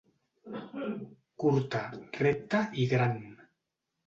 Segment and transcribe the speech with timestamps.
[1.43, 1.83] Curta,
[2.23, 3.15] recta i gran.